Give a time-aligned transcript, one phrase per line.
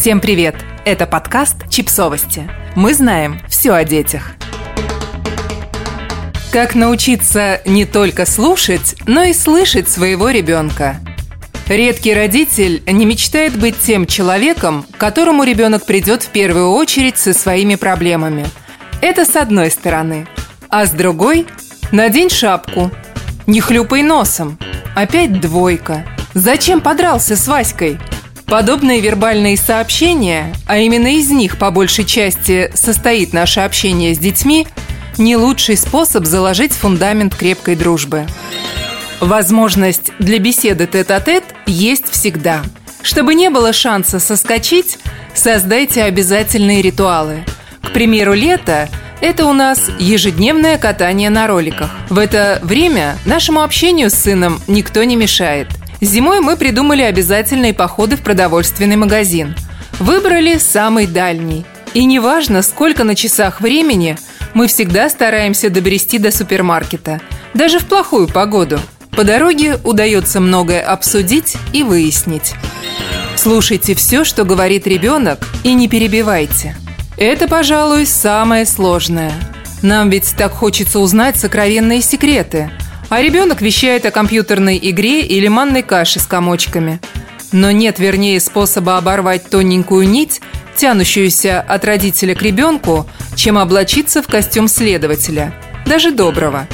[0.00, 0.54] Всем привет!
[0.84, 2.48] Это подкаст «Чипсовости».
[2.76, 4.30] Мы знаем все о детях.
[6.52, 10.98] Как научиться не только слушать, но и слышать своего ребенка?
[11.66, 17.74] Редкий родитель не мечтает быть тем человеком, которому ребенок придет в первую очередь со своими
[17.74, 18.46] проблемами.
[19.00, 20.28] Это с одной стороны.
[20.68, 21.44] А с другой–
[21.90, 22.92] надень шапку.
[23.48, 24.60] Не хлюпай носом.
[24.94, 26.06] Опять двойка.
[26.34, 27.98] Зачем подрался с Васькой?
[28.48, 34.66] Подобные вербальные сообщения, а именно из них по большей части состоит наше общение с детьми,
[35.18, 38.26] не лучший способ заложить фундамент крепкой дружбы.
[39.20, 42.62] Возможность для беседы тет-а-тет есть всегда.
[43.02, 44.98] Чтобы не было шанса соскочить,
[45.34, 47.44] создайте обязательные ритуалы.
[47.82, 48.88] К примеру, лето–
[49.20, 51.90] это у нас ежедневное катание на роликах.
[52.08, 55.68] В это время нашему общению с сыном никто не мешает.
[56.00, 59.56] Зимой мы придумали обязательные походы в продовольственный магазин.
[59.98, 61.66] Выбрали самый дальний.
[61.92, 64.16] И неважно, сколько на часах времени,
[64.54, 67.20] мы всегда стараемся добрести до супермаркета.
[67.54, 68.78] Даже в плохую погоду.
[69.10, 72.54] По дороге удается многое обсудить и выяснить.
[73.34, 76.76] Слушайте все, что говорит ребенок, и не перебивайте.
[77.16, 79.32] Это, пожалуй, самое сложное.
[79.82, 82.70] Нам ведь так хочется узнать сокровенные секреты–
[83.08, 87.00] а ребенок вещает о компьютерной игре или манной каше с комочками.
[87.52, 90.40] Но нет вернее способа оборвать тоненькую нить,
[90.76, 95.54] тянущуюся от родителя к ребенку, чем облачиться в костюм следователя,
[95.86, 96.66] даже доброго.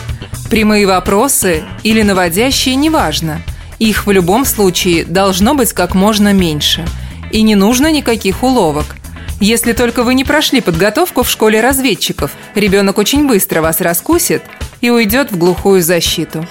[0.51, 3.41] Прямые вопросы или наводящие– неважно.
[3.79, 6.85] Их в любом случае должно быть как можно меньше.
[7.31, 8.87] И не нужно никаких уловок–
[9.41, 14.43] если только вы не прошли подготовку в школе разведчиков, ребенок очень быстро вас раскусит
[14.85, 16.47] и уйдет в глухую защиту.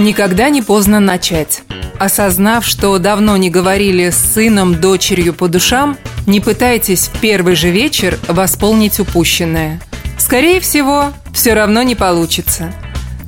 [0.00, 1.62] Никогда не поздно начать.
[2.00, 7.70] Осознав, что давно не говорили с сыном, дочерью по душам, не пытайтесь в первый же
[7.70, 9.80] вечер восполнить упущенное.
[10.18, 12.72] Скорее всего, все равно не получится.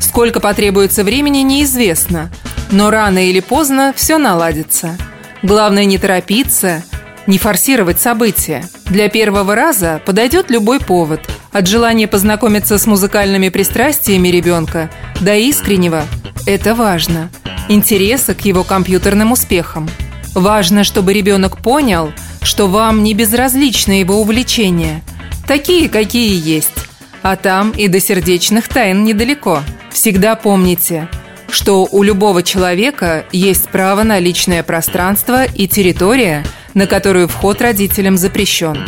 [0.00, 2.28] Сколько потребуется времени, неизвестно,
[2.72, 4.98] но рано или поздно все наладится.
[5.42, 6.82] Главное не торопиться–
[7.26, 8.64] не форсировать события.
[8.86, 11.20] Для первого раза подойдет любой повод.
[11.52, 14.90] От желания познакомиться с музыкальными пристрастиями ребенка
[15.20, 16.04] до искреннего–
[16.46, 17.28] это важно.
[17.68, 19.88] Интереса к его компьютерным успехам.
[20.34, 25.02] Важно, чтобы ребенок понял, что вам не безразличны его увлечения.
[25.46, 26.72] Такие, какие есть.
[27.20, 29.60] А там и до сердечных тайн недалеко.
[29.90, 31.08] Всегда помните–
[31.52, 38.16] что у любого человека есть право на личное пространство и территория– на которую вход родителям
[38.16, 38.78] запрещен.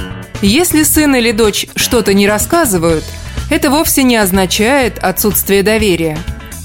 [0.43, 3.05] Если сын или дочь что-то не рассказывают,
[3.51, 6.19] это вовсе не означает отсутствие доверия.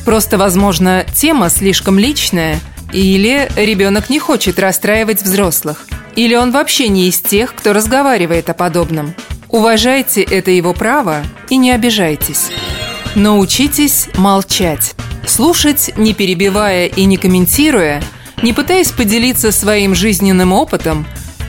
[0.06, 2.59] Просто, возможно, тема слишком личная,
[2.91, 5.85] или ребенок не хочет расстраивать взрослых,
[6.16, 9.13] или он вообще не из тех, кто разговаривает о подобном.
[9.50, 12.50] Уважайте это его право и не обижайтесь.
[13.16, 14.96] Научитесь молчать.
[15.28, 18.01] Слушать, не перебивая и не комментируя–
[18.41, 21.05] не пытаясь поделиться своим жизненным опытом,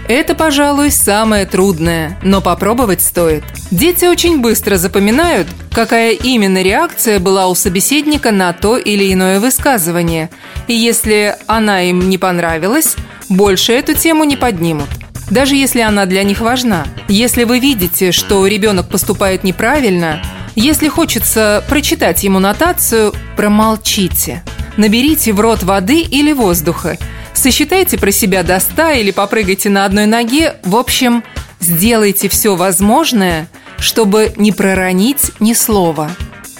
[0.08, 3.44] это, пожалуй, самое трудное, но попробовать стоит.
[3.70, 10.28] Дети очень быстро запоминают, какая именно реакция была у собеседника на то или иное высказывание,
[10.66, 12.96] и если она им не понравилась,
[13.28, 14.88] больше эту тему не поднимут.
[15.30, 16.84] Даже если она для них важна.
[17.06, 20.20] Если вы видите, что ребенок поступает неправильно,
[20.56, 24.42] если хочется прочитать ему нотацию, промолчите.
[24.80, 26.96] Наберите в рот воды или воздуха.
[27.34, 30.54] Сосчитайте про себя до 100 или попрыгайте на одной ноге.
[30.64, 31.22] В общем,
[31.60, 33.46] сделайте все возможное,
[33.78, 36.10] чтобы не проронить ни слова.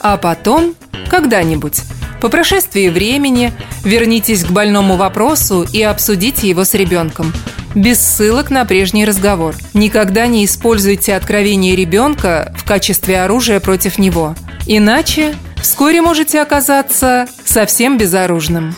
[0.03, 0.75] А потом,
[1.09, 1.81] когда-нибудь,
[2.21, 3.55] по прошествии времени,
[3.85, 7.33] вернитесь к больному вопросу и обсудите его с ребенком.
[7.75, 9.55] Без ссылок на прежний разговор.
[9.73, 14.35] Никогда не используйте откровение ребенка в качестве оружия против него.
[14.67, 18.75] Иначе Вскоре можете оказаться совсем безоружным.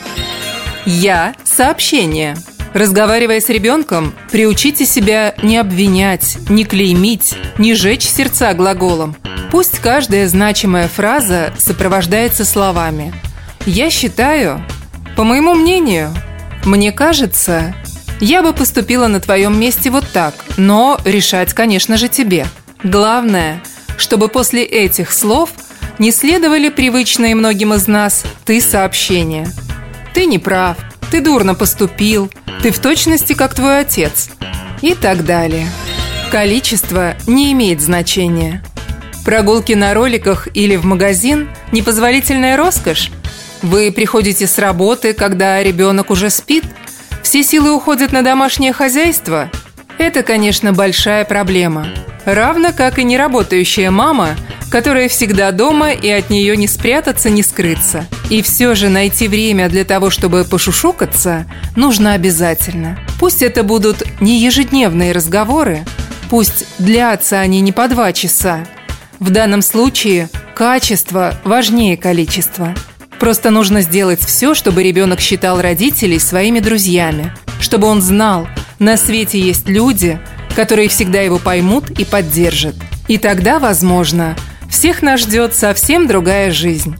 [0.86, 2.36] Я– сообщение.
[2.72, 9.14] Разговаривая с ребенком, приучите себя не обвинять, не клеймить, не жечь сердца глаголом.
[9.50, 13.12] Пусть каждая значимая фраза сопровождается словами.
[13.66, 14.64] «Я считаю»,
[15.16, 16.12] «По моему мнению»,
[16.64, 17.75] «Мне кажется»,
[18.20, 22.46] «Я бы поступила на твоем месте вот так», но решать, конечно же, тебе.
[22.82, 23.62] Главное,
[23.98, 25.50] чтобы после этих слов–
[26.02, 29.46] не следовали привычные многим из нас «ты сообщения».
[30.12, 30.76] «Ты не прав»,
[31.12, 32.28] «ты дурно поступил»,
[32.60, 34.28] «ты в точности как твой отец»
[34.81, 35.69] и так далее.
[36.32, 38.64] Количество не имеет значения.
[39.25, 43.12] Прогулки на роликах или в магазин– непозволительная роскошь.
[43.62, 46.64] Вы приходите с работы, когда ребенок уже спит,
[47.22, 49.52] все силы уходят на домашнее хозяйство–
[49.99, 51.87] Это, конечно, большая проблема.
[52.25, 54.31] Равно как и неработающая мама,
[54.72, 58.06] которая всегда дома и от нее не спрятаться, не скрыться.
[58.30, 61.44] И все же найти время для того, чтобы пошушукаться,
[61.76, 62.98] нужно обязательно.
[63.20, 65.84] Пусть это будут не ежедневные разговоры,
[66.30, 68.64] пусть длятся они не по два часа.
[69.19, 72.75] В данном случае качество важнее количества.
[73.20, 77.30] Просто нужно сделать все, чтобы ребенок считал родителей своими друзьями,
[77.60, 78.48] чтобы он знал,
[78.78, 80.18] на свете есть люди,
[80.56, 82.75] которые всегда его поймут и поддержат.
[83.06, 84.34] И тогда, возможно,
[84.72, 86.96] всех нас ждет совсем другая жизнь.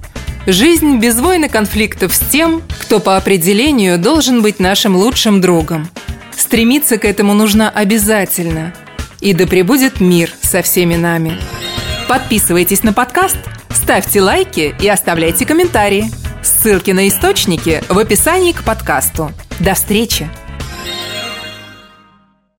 [0.47, 5.89] Жизнь без войн и конфликтов с тем, кто по определению должен быть нашим лучшим другом.
[6.37, 8.75] Стремиться к этому нужно обязательно.
[9.21, 11.39] И да пребудет мир со всеми нами.
[12.09, 13.39] Подписывайтесь на подкаст,
[13.71, 16.11] ставьте лайки и оставляйте комментарии.
[16.43, 19.33] Ссылки на источники в описании к подкасту.
[19.61, 20.29] До встречи!